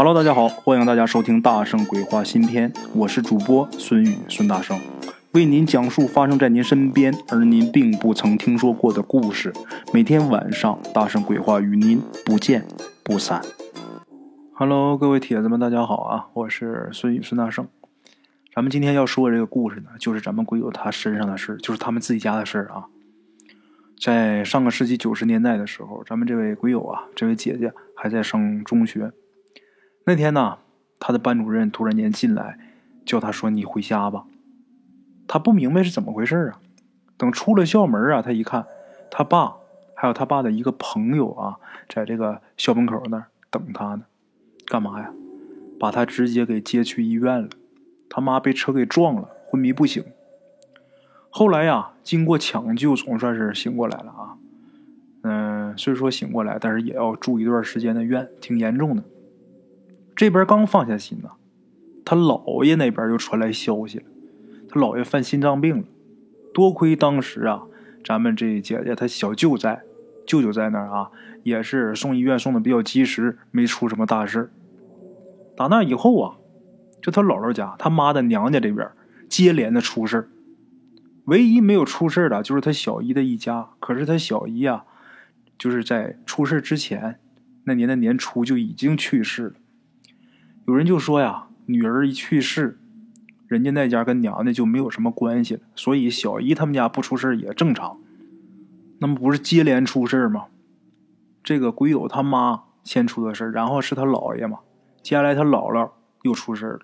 [0.00, 4.78] Hello，大家好，欢迎大家收听《大圣鬼话》新篇，我是主播孙宇孙大圣，
[5.32, 9.52] 为您讲述发生在您身边而您并不曾听说过的故事。
[9.92, 12.64] 每天晚上，《大圣鬼话》与您不见
[13.02, 13.42] 不散。
[14.52, 17.66] Hello，各位铁子们，大家好啊，我是孙宇孙大圣。
[18.54, 22.86] 咱们今天要说的这个故事呢，就是咱们鬼友他身上的事就是他们自己家的事啊。
[24.00, 29.10] 在上个世纪九十年代的时候，咱们这位鬼友啊，这位姐姐还在上中学。
[30.08, 30.56] 那天呢，
[30.98, 32.58] 他的班主任突然间进来，
[33.04, 34.24] 叫他说：“你回家吧。”
[35.28, 36.60] 他不明白是怎么回事啊。
[37.18, 38.64] 等出了校门啊，他一看，
[39.10, 39.56] 他爸
[39.94, 41.58] 还有他爸的一个朋友啊，
[41.90, 44.04] 在这个校门口那儿等他呢。
[44.64, 45.12] 干嘛呀？
[45.78, 47.50] 把他直接给接去医院了。
[48.08, 50.02] 他妈被车给撞了，昏迷不醒。
[51.28, 54.38] 后来呀，经过抢救，总算是醒过来了啊。
[55.24, 59.02] 嗯，虽说醒过来，但是也要住一段时间的院，挺严重的。
[60.18, 61.30] 这边刚放下心呢，
[62.04, 64.04] 他姥爷那边又传来消息了，
[64.68, 65.84] 他姥爷犯心脏病了。
[66.52, 67.62] 多亏当时啊，
[68.04, 69.84] 咱们这姐姐她小舅在，
[70.26, 71.12] 舅舅在那儿啊，
[71.44, 74.50] 也是送医院送的比较及时，没出什么大事
[75.56, 76.34] 打那以后啊，
[77.00, 78.90] 就他姥姥家他妈的娘家这边
[79.28, 80.28] 接连的出事
[81.26, 83.68] 唯一没有出事的，就是他小姨的一家。
[83.78, 84.84] 可是他小姨啊，
[85.56, 87.20] 就是在出事之前，
[87.62, 89.52] 那年的年初就已经去世了。
[90.68, 92.78] 有人就说呀，女儿一去世，
[93.46, 97.96] 人家那家跟娘家就没有什么关系了，所以小姨他们家不出事也正常。
[98.98, 100.44] 那么不是接连出事吗？
[101.42, 104.58] 这个鬼友他妈先出的事然后是他姥爷嘛，
[105.02, 105.88] 接下来他姥姥
[106.20, 106.80] 又出事了。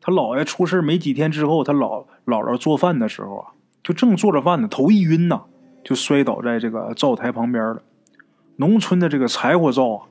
[0.00, 3.52] 他姥爷出事没几天之后，他姥姥姥做饭的时候啊，
[3.84, 5.42] 就正做着饭呢，头一晕呐，
[5.84, 7.80] 就摔倒在这个灶台旁边了。
[8.56, 10.06] 农村的这个柴火灶啊，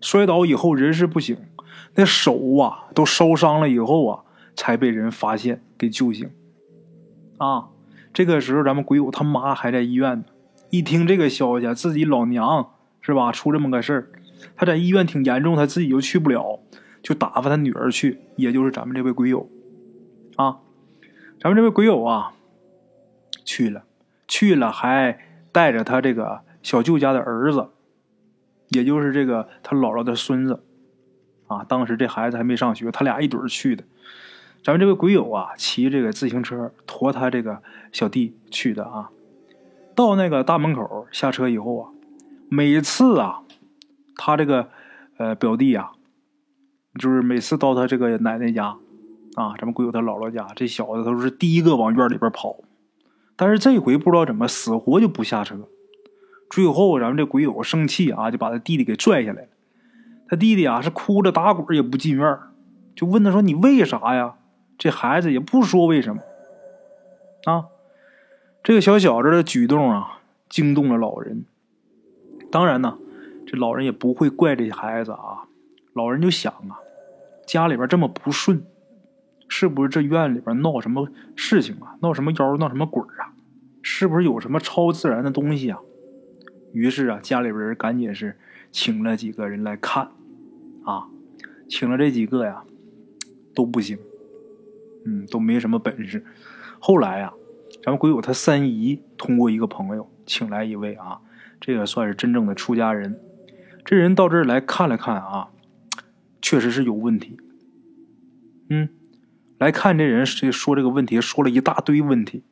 [0.00, 1.36] 摔倒以后人事不省。
[1.94, 6.30] 那手啊，都烧伤了以后啊，才被人发现给救醒。
[7.38, 7.68] 啊，
[8.12, 10.24] 这个时候咱们鬼友他妈还在医院呢。
[10.70, 14.08] 一听这个消息，自己老娘是吧，出这么个事儿，
[14.54, 16.60] 他在医院挺严重，他自己又去不了，
[17.02, 19.48] 就打发他女儿去，也就是咱们这位鬼友。
[20.36, 20.60] 啊，
[21.40, 22.34] 咱们这位鬼友啊，
[23.44, 23.82] 去了，
[24.28, 25.18] 去了，还
[25.50, 27.70] 带着他这个小舅家的儿子，
[28.68, 30.62] 也就是这个他姥姥的孙子。
[31.50, 33.82] 啊，当时这孩子还没上学，他俩一堆去的。
[34.62, 39.10] 咱们这位鬼友啊，骑这个自行车驮他这个小弟去的啊。
[39.96, 41.90] 到那个大门口下车以后啊，
[42.48, 43.42] 每次啊，
[44.14, 44.68] 他这个
[45.16, 45.90] 呃表弟啊，
[47.00, 48.76] 就是每次到他这个奶奶家
[49.34, 52.58] 啊，咱们鬼友他姥姥家，这小子都是第一个往院里边跑。
[53.34, 55.56] 但是这回不知道怎么死活就不下车。
[56.48, 59.48] 最后咱们这鬼友生气啊，就把他弟弟给拽下来了。
[60.30, 62.38] 他弟弟啊是哭着打滚也不进院
[62.94, 64.36] 就问他说：“你为啥呀？”
[64.78, 66.22] 这孩子也不说为什么。
[67.46, 67.66] 啊，
[68.62, 71.44] 这个小小子的举动啊惊动了老人。
[72.48, 72.96] 当然呢，
[73.44, 75.48] 这老人也不会怪这孩子啊。
[75.94, 76.78] 老人就想啊，
[77.44, 78.64] 家里边这么不顺，
[79.48, 81.96] 是不是这院里边闹什么事情啊？
[82.02, 82.56] 闹什么妖？
[82.56, 83.34] 闹什么鬼啊？
[83.82, 85.80] 是不是有什么超自然的东西啊？
[86.72, 88.38] 于是啊，家里边人赶紧是
[88.70, 90.12] 请了几个人来看。
[90.90, 91.06] 啊，
[91.68, 92.64] 请了这几个呀，
[93.54, 93.96] 都不行，
[95.06, 96.24] 嗯，都没什么本事。
[96.80, 97.32] 后来呀，
[97.84, 101.20] 咱们鬼友他三姨通过一个朋友请来一位啊，
[101.60, 103.20] 这个算是真正的出家人。
[103.84, 105.50] 这人到这儿来看了看啊，
[106.42, 107.36] 确实是有问题。
[108.68, 108.88] 嗯，
[109.58, 112.42] 来看这人这说这个问题，说了一大堆问题，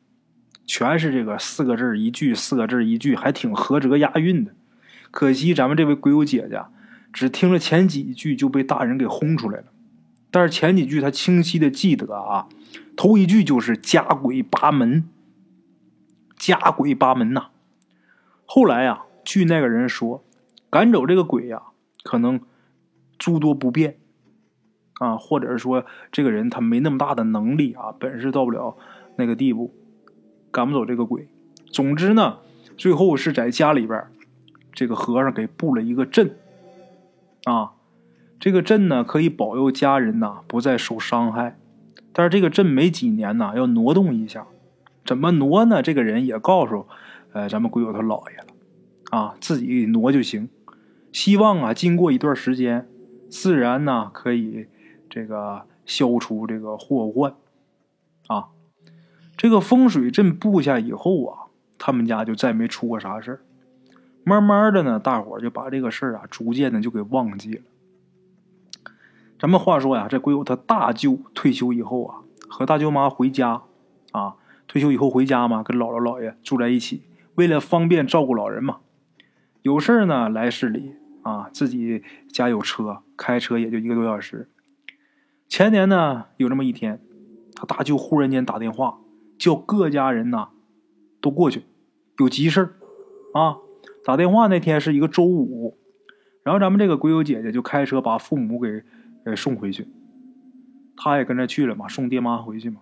[0.65, 4.53] 全是这个四个字一句，四个字一句，还挺合辙押韵的。
[5.11, 6.61] 可惜咱们这位鬼友姐姐。
[7.11, 9.65] 只听了前几句就被大人给轰出来了，
[10.31, 12.47] 但是前几句他清晰的记得啊，
[12.95, 15.03] 头一句就是家鬼八门，
[16.37, 17.47] 家鬼八门呐。
[18.45, 20.23] 后来呀，据那个人说，
[20.69, 21.63] 赶走这个鬼呀，
[22.03, 22.39] 可能
[23.17, 23.97] 诸多不便
[24.99, 28.77] 啊，或者说这个人他没那么大的能力啊，本事到不了
[29.17, 29.73] 那个地步，
[30.51, 31.27] 赶不走这个鬼。
[31.71, 32.37] 总之呢，
[32.77, 34.07] 最后是在家里边，
[34.71, 36.37] 这个和尚给布了一个阵。
[37.45, 37.71] 啊，
[38.39, 41.57] 这个阵呢可以保佑家人呐不再受伤害，
[42.13, 44.47] 但是这个阵没几年呐要挪动一下，
[45.05, 45.81] 怎么挪呢？
[45.81, 46.85] 这个人也告诉，
[47.33, 48.45] 呃，咱们鬼友他姥爷了，
[49.11, 50.49] 啊，自己挪就行。
[51.11, 52.87] 希望啊，经过一段时间，
[53.29, 54.67] 自然呢可以
[55.09, 57.33] 这个消除这个祸患。
[58.27, 58.49] 啊，
[59.35, 61.47] 这个风水阵布下以后啊，
[61.79, 63.41] 他们家就再没出过啥事儿。
[64.23, 67.61] 慢慢的呢，大伙就把这个事儿啊，逐渐的就给忘记了。
[69.39, 73.61] 咱们话说呀，这鬼友他大舅退休以后啊，和大舅妈回家
[74.11, 74.35] 啊，
[74.67, 77.03] 退休以后回家嘛，跟姥姥姥爷住在一起，
[77.35, 78.79] 为了方便照顾老人嘛，
[79.61, 80.93] 有事呢来市里
[81.23, 84.49] 啊，自己家有车，开车也就一个多小时。
[85.47, 87.01] 前年呢，有这么一天，
[87.55, 88.99] 他大舅忽然间打电话，
[89.37, 90.49] 叫各家人呐
[91.21, 91.63] 都过去，
[92.17, 92.75] 有急事
[93.33, 93.57] 啊。
[94.05, 95.77] 打电话那天是一个周五，
[96.43, 98.83] 然后咱们这个鬼友姐姐就开车把父母给
[99.25, 99.87] 给送回去，
[100.95, 102.81] 他也跟着去了嘛，送爹妈回去嘛。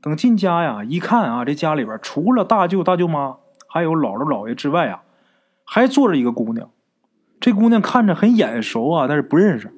[0.00, 3.36] 等进家呀，一看啊，这家里边除了大舅大舅妈，
[3.68, 5.02] 还有姥姥姥爷之外啊，
[5.64, 6.70] 还坐着一个姑娘。
[7.40, 9.72] 这姑娘看着很眼熟啊，但是不认识。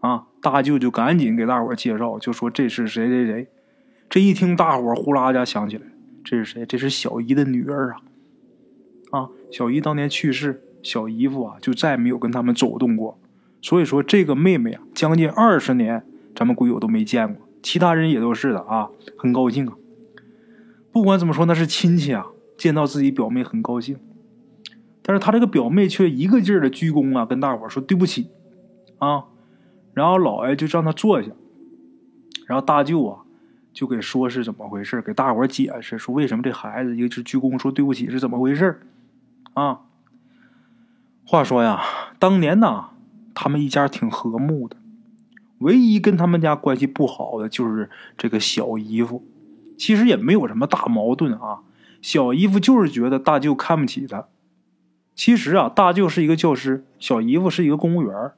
[0.00, 3.48] 啊，大舅就赶紧给大伙介绍，就说这是谁谁谁。
[4.08, 5.86] 这一听，大伙呼啦家想起来，
[6.24, 6.66] 这是谁？
[6.66, 8.00] 这是小姨的女儿啊！
[9.10, 13.18] 啊，小姨当年去世，小姨夫啊就再也没有跟他们走动过。
[13.62, 16.02] 所以说，这个妹妹啊，将近二十年，
[16.34, 19.74] 咱们鬼友都没见过，其他人也都是的啊，很高兴啊。
[20.92, 22.26] 不管怎么说，那是亲戚啊，
[22.56, 23.98] 见到自己表妹很高兴。
[25.02, 28.30] 但是他这个表妹却一个劲儿的鞠躬啊，跟大伙说对不起
[28.98, 29.24] 啊。
[29.92, 31.30] 然后老爷就让他坐下，
[32.46, 33.22] 然后大舅啊
[33.72, 38.80] 就给说是怎么回事，给大伙解释说为什么这孩子一直鞠躬说对不起是怎么回事
[39.54, 39.80] 啊。
[41.24, 41.80] 话说呀，
[42.18, 42.90] 当年呐，
[43.34, 44.76] 他们一家挺和睦的，
[45.58, 49.24] 唯一跟他们家关系不好的就是这个小姨夫。
[49.78, 51.60] 其实也没有什么大矛盾啊，
[52.02, 54.26] 小姨夫就是觉得大舅看不起他。
[55.14, 58.32] 其实啊，大舅是一个教师，小姨夫是一个公务员。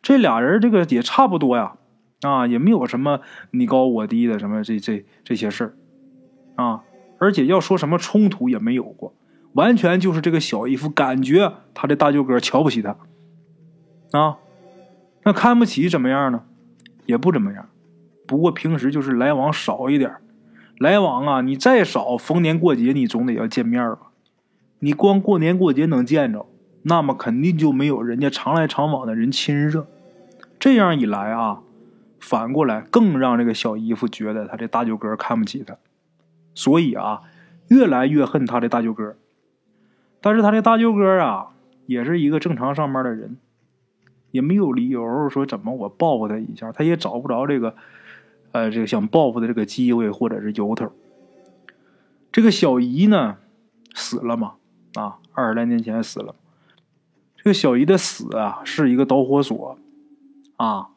[0.00, 1.74] 这俩人这个也差不多呀，
[2.22, 3.20] 啊，也没有什么
[3.50, 6.84] 你高我低的什么这这这些事儿，啊，
[7.18, 9.12] 而且要说什么冲突也没有过，
[9.54, 12.96] 完全就是这个小姨夫感觉他的大舅哥瞧不起他，
[14.12, 14.38] 啊，
[15.24, 16.44] 那看不起怎么样呢？
[17.06, 17.68] 也不怎么样，
[18.26, 20.14] 不过平时就是来往少一点，
[20.78, 24.10] 来往啊，你再少，逢年过节你总得要见面吧，
[24.80, 26.46] 你光过年过节能见着。
[26.82, 29.86] 那么肯定就没有人家常来常往的人亲热，
[30.58, 31.60] 这样一来啊，
[32.20, 35.76] 反过来更让这个小姨夫觉得他这大舅哥看不起他，
[36.54, 37.22] 所以啊，
[37.68, 39.16] 越来越恨他的大舅哥。
[40.20, 41.48] 但是他这大舅哥啊，
[41.86, 43.36] 也是一个正常上班的人，
[44.30, 47.74] 也没有理由说怎么我报复他一下，他也找不着这个，
[48.52, 50.90] 呃，这个想报复的这个机会或者是由头。
[52.30, 53.36] 这个小姨呢，
[53.94, 54.54] 死了嘛，
[54.94, 56.34] 啊，二十来年前死了。
[57.36, 59.78] 这个小姨的死啊，是一个导火索，
[60.56, 60.88] 啊，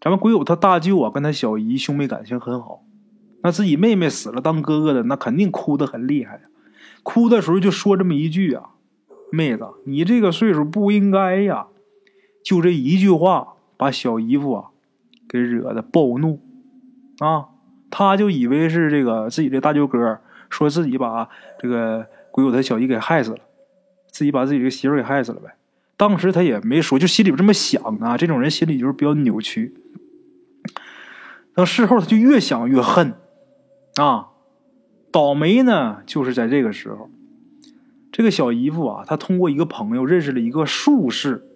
[0.00, 2.82] 咱们鬼友他大舅啊，跟他小姨兄妹感情很好，
[3.42, 6.40] 那自己妹妹死了，当哥哥的那肯定哭得很厉害，
[7.08, 8.68] 哭的时候就说这么一句啊，
[9.32, 11.68] 妹子，你这个岁数不应该呀，
[12.44, 14.66] 就这一句话，把小姨夫啊
[15.26, 16.38] 给惹得暴怒，
[17.20, 17.46] 啊，
[17.90, 20.20] 他就以为是这个自己的大舅哥
[20.50, 23.38] 说自己把这个鬼友他小姨给害死了，
[24.12, 25.54] 自己把自己的媳妇给害死了呗。
[25.96, 28.18] 当时他也没说，就心里边这么想啊。
[28.18, 29.74] 这种人心里就是比较扭曲。
[31.54, 33.14] 等事后他就越想越恨，
[33.96, 34.28] 啊，
[35.10, 37.08] 倒霉呢就是在这个时候，
[38.12, 41.46] 这个小姨夫啊，他通过一个朋友认识了一个术士，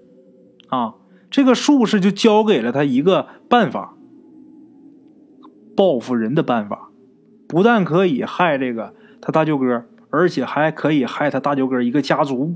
[0.68, 0.94] 啊，
[1.30, 3.94] 这个术士就教给了他一个办法，
[5.76, 6.90] 报复人的办法，
[7.46, 12.54] 不但可以害这个他大舅哥，而且还可以害他大舅哥一个家族。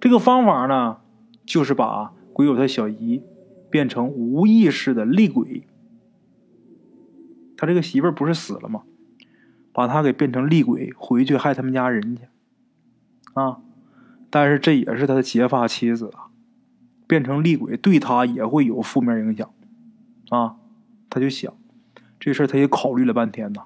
[0.00, 0.98] 这个方法呢，
[1.44, 3.22] 就是把鬼友他小姨
[3.70, 5.64] 变成无意识的厉鬼。
[7.56, 8.82] 他这个媳妇不是死了吗？
[9.72, 12.22] 把他给变成厉鬼，回去害他们家人去。
[13.34, 13.58] 啊！
[14.30, 16.28] 但是这也是他的结发妻子啊，
[17.06, 19.50] 变成厉鬼对他也会有负面影响。
[20.30, 20.56] 啊！
[21.08, 21.54] 他就想
[22.20, 23.62] 这事，他也考虑了半天呐，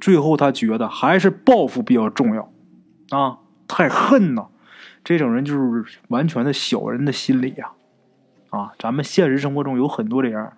[0.00, 2.52] 最后他觉得还是报复比较重要。
[3.10, 3.38] 啊！
[3.68, 4.48] 太恨呐！
[5.04, 7.72] 这种人就是完全的小人的心理呀，
[8.50, 10.52] 啊，咱们现实生活中有很多这样，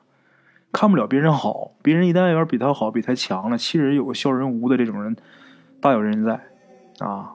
[0.75, 5.15] 看不了别人好，别人一旦要是比他好、比他强了，其实有个笑人无的这种人
[5.81, 6.41] 大有人在，
[6.99, 7.35] 啊，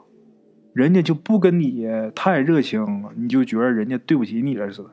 [0.74, 4.90] 人家就不跟你太热情，你就觉得人家对不起你了似的，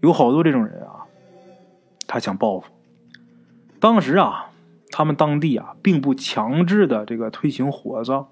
[0.00, 1.04] 有好多这种人啊，
[2.06, 2.72] 他想报复。
[3.78, 4.46] 当时啊，
[4.90, 8.28] 他们当地啊，并不强制的这个推行火葬。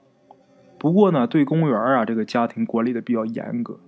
[0.79, 3.79] 不过呢，对公园啊这个家庭管理的比较严格。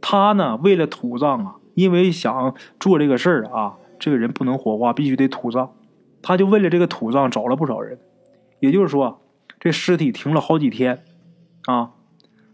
[0.00, 5.70] 他呢，为了土葬啊，因为想做这个事儿啊，这个人不能火化，必须得土葬。
[6.22, 8.00] 他就为了这个土葬找了不少人。
[8.58, 9.22] 也就是说，
[9.60, 11.04] 这尸体停了好几天
[11.66, 11.92] 啊。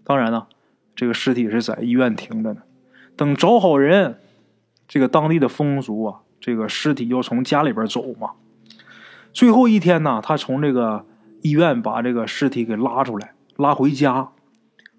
[0.05, 0.47] 当然呢，
[0.95, 2.61] 这个尸体是在医院停着呢。
[3.17, 4.19] 等找好人，
[4.87, 8.33] 这个当地的风俗啊，这个尸体要从家里边走嘛。
[9.33, 11.07] 最后一天呢，他从这个
[11.41, 14.33] 医院把这个尸体给拉出来，拉回家，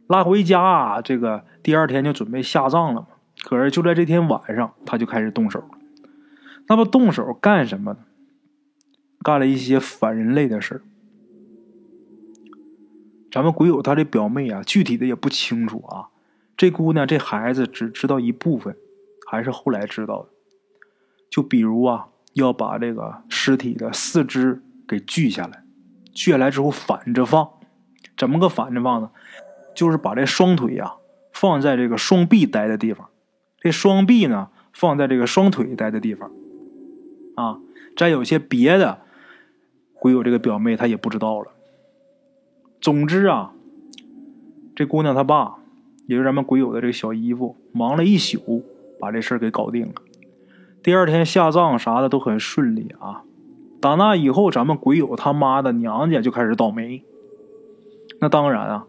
[0.07, 3.07] 拉回家，这个第二天就准备下葬了嘛。
[3.43, 5.78] 可是就在这天晚上，他就开始动手了。
[6.69, 7.99] 那么动手干什么呢？
[9.21, 10.81] 干了一些反人类的事儿。
[13.31, 16.07] 咱们鬼友他的表妹啊，具体的也不清楚啊。
[16.55, 18.75] 这姑娘这孩子只知道一部分，
[19.27, 20.29] 还是后来知道的。
[21.29, 25.63] 就比如啊，要把这个尸体的四肢给锯下来，
[26.13, 27.49] 锯下来之后反着放。
[28.15, 29.11] 怎么个反着放呢？
[29.75, 30.93] 就是把这双腿呀
[31.33, 33.09] 放在这个双臂待的地方，
[33.59, 36.31] 这双臂呢放在这个双腿待的地方。
[37.39, 37.59] 啊，
[37.95, 38.99] 再有些别的，
[39.93, 41.47] 鬼友这个表妹她也不知道了。
[42.81, 43.53] 总之啊，
[44.75, 45.55] 这姑娘她爸，
[46.05, 48.65] 也就是咱们鬼友的这个小姨夫，忙了一宿，
[48.99, 49.93] 把这事儿给搞定了。
[50.83, 53.23] 第二天下葬啥的都很顺利啊。
[53.79, 57.01] 打那以后，咱们鬼友他妈的娘家就开始倒霉。
[58.19, 58.85] 那当然啊，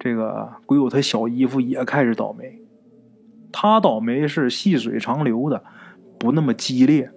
[0.00, 2.58] 这个鬼友他小姨夫也开始倒霉。
[3.52, 5.62] 他倒霉是细水长流的，
[6.18, 7.12] 不那么激烈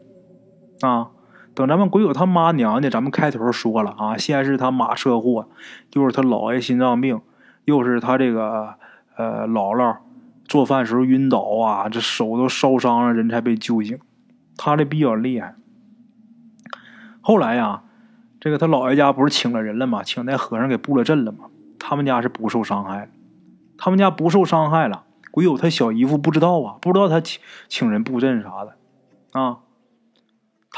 [0.81, 1.09] 啊。
[1.55, 5.49] 等咱们鬼友他妈娘家，咱们开头说了啊，先是他妈车祸，
[5.93, 7.19] 又是他姥爷心脏病，
[7.65, 8.75] 又是他这个
[9.15, 9.97] 呃姥姥
[10.45, 13.97] 做饭时候晕倒啊，这手都烧伤了，人才被救醒。
[14.55, 15.55] 他这比较厉害。
[17.21, 17.81] 后来呀，
[18.39, 20.03] 这个他姥爷家不是请了人了吗？
[20.03, 21.45] 请那和尚给布了阵了吗？
[21.79, 23.09] 他们家是不受伤害，
[23.79, 25.05] 他们家不受伤害了。
[25.31, 28.75] 鬼友他小姨夫不知道啊，不知道他请请人布阵啥的
[29.31, 29.57] 啊。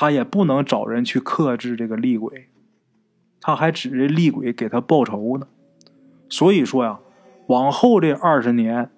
[0.01, 2.47] 他也不能找人去克制这个厉鬼，
[3.41, 5.45] 他还指着厉鬼给他报仇呢。
[6.29, 7.01] 所以说呀，
[7.47, 8.91] 往后这二十年，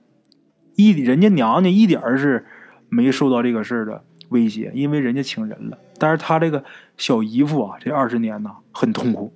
[0.76, 2.46] 一人家娘家一点是
[2.88, 5.80] 没受到这个事儿的威胁，因为人家请人了。
[5.98, 6.64] 但是他这个
[6.98, 9.34] 小姨夫啊，这二十年呢很痛苦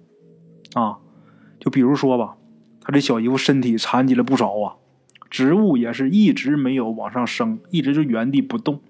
[0.75, 0.99] 啊。
[1.59, 2.37] 就比如说吧，
[2.79, 4.75] 他这小姨夫身体残疾了不少啊，
[5.31, 8.81] 植物也是一直没有往上升，一直就原地不动，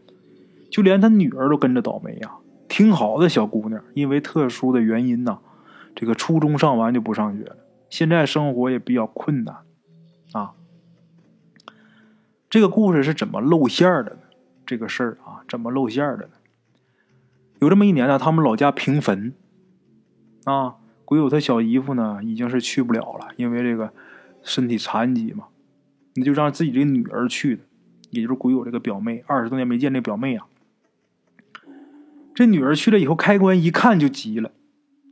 [0.69, 2.31] 就连他女儿都跟着倒霉呀。
[2.67, 5.39] 挺好的小姑娘，因为特殊的原因呢，
[5.95, 7.57] 这个初中上完就不上学了。
[7.89, 9.57] 现在生活也比较困难，
[10.33, 10.53] 啊。
[12.49, 14.19] 这个故事是怎么露馅的呢？
[14.65, 16.33] 这个事儿啊，怎么露馅的呢？
[17.59, 19.33] 有这么一年呢，他们老家平坟，
[20.45, 23.93] 啊，鬼友他小姨夫呢，已经是去不了了，因为这个
[24.41, 25.45] 身体残疾嘛，
[26.15, 27.63] 那就让自己的女儿去的，
[28.11, 30.45] 也就是鬼友这个表妹，二十多年没见这表妹啊。
[32.35, 34.51] 这女儿去了以后，开棺一看就急了，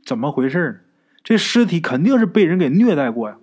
[0.04, 0.76] 怎么回事呢？
[1.24, 3.38] 这尸体肯定是被人给虐待过呀！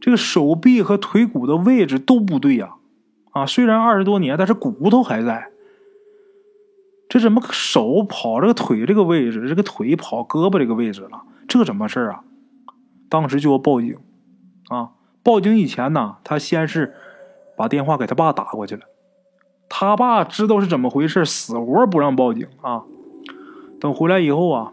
[0.00, 2.76] 这个手臂和腿骨的位置都不对呀！
[3.32, 5.50] 啊，虽然二十多年，但是骨头还在。
[7.08, 11.22] 这怎么手跑这个腿这个位置，这个腿跑胳膊这个位置了？
[11.48, 12.24] 这怎么事儿啊？
[13.08, 13.96] 当时就要报警
[14.68, 14.90] 啊！
[15.24, 16.94] 报警以前呢，他先是
[17.56, 18.82] 把电话给他爸打过去了。
[19.68, 22.84] 他爸知道是怎么回事，死活不让报警啊！
[23.80, 24.72] 等回来以后啊，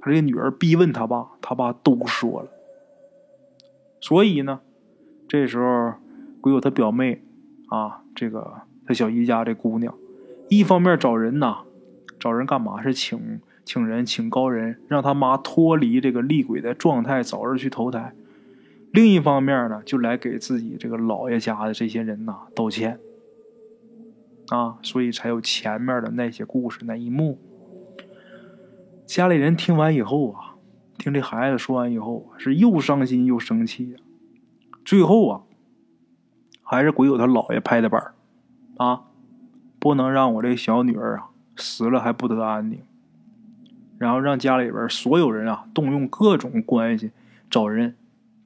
[0.00, 2.48] 他这个女儿逼问他爸，他爸都说了。
[4.00, 4.60] 所以呢，
[5.28, 5.94] 这时候
[6.40, 7.22] 鬼友他表妹
[7.68, 9.94] 啊，这个他小姨家这姑娘，
[10.48, 11.58] 一方面找人呐，
[12.18, 12.82] 找人干嘛？
[12.82, 18.14] 是请请人，请高人，让他妈脱离这个厉鬼的状态，早日去投胎。
[18.92, 22.98] 另一方面呢，就来给自己这个姥爷家的这些人呐道歉。
[24.50, 27.38] 啊，所以才有前面的那些故事那一幕。
[29.06, 30.56] 家里人听完以后啊，
[30.98, 33.98] 听这孩子说完以后是又伤心又生气呀。
[34.84, 35.42] 最后啊，
[36.62, 38.12] 还是鬼友他姥爷拍的板
[38.76, 39.04] 啊，
[39.78, 42.80] 不能让我这小女儿啊死了还不得安宁。
[43.98, 47.10] 然后让家里边所有人啊动用各种关系
[47.50, 47.96] 找人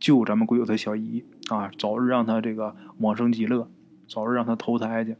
[0.01, 3.71] 救咱们鬼友他小姨啊，早日让他这个往生极乐，
[4.07, 5.17] 早日让他投胎去。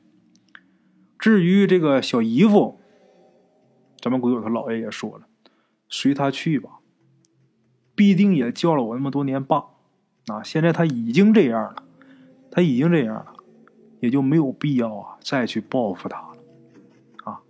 [1.25, 2.79] 至于这个小姨夫，
[3.99, 5.25] 咱们鬼友他姥爷也说了，
[5.89, 6.81] 随他去吧，
[7.95, 9.65] 必定也叫了我那么多年爸，
[10.27, 11.83] 啊，现在他已经这样了，
[12.51, 13.37] 他已经这样了，
[14.01, 16.37] 也就没有必要啊再去报复他了，
[17.25, 17.41] 啊，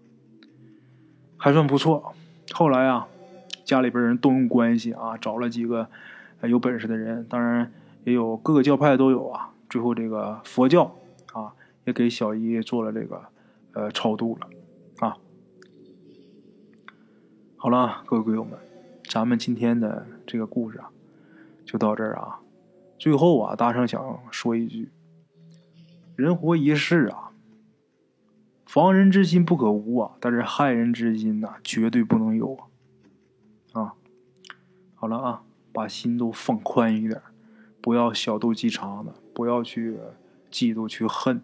[1.36, 2.14] 还算不错。
[2.52, 3.08] 后来啊，
[3.64, 5.90] 家里边人动用关系啊，找了几个
[6.42, 7.72] 有本事的人，当然
[8.04, 9.50] 也有各个教派都有啊。
[9.68, 10.94] 最后这个佛教
[11.32, 11.52] 啊，
[11.86, 13.33] 也给小姨做了这个。
[13.74, 14.48] 呃，超度了，
[15.00, 15.16] 啊，
[17.56, 18.56] 好了，各位鬼友们，
[19.08, 20.90] 咱们今天的这个故事啊，
[21.64, 22.40] 就到这儿啊。
[22.98, 24.90] 最后啊，大圣想说一句：
[26.14, 27.32] 人活一世啊，
[28.64, 32.54] 防人之心不可无啊，但是害人之心呐，绝对不能有
[33.72, 33.82] 啊！
[33.82, 33.94] 啊，
[34.94, 37.20] 好了啊，把心都放宽一点，
[37.82, 39.98] 不要小肚鸡肠的，不要去
[40.50, 41.42] 嫉妒去恨。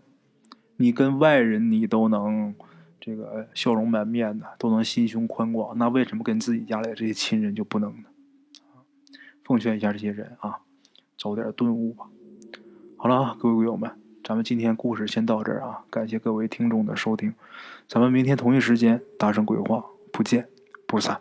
[0.81, 2.55] 你跟外人你都能
[2.99, 8.05] 这个笑容满面的，都能心胸宽广，那为什么跟自己家里的这些亲人就不能呢？
[9.45, 10.61] 奉劝一下这些人啊，
[11.19, 12.07] 早点顿悟吧。
[12.97, 13.91] 好了啊，各位鬼友们，
[14.25, 17.35] 咱们今天故事先到这儿啊，感谢各位听众的收听，
[17.87, 20.49] 咱们明天同一时间大声鬼话不见
[20.87, 21.21] 不散。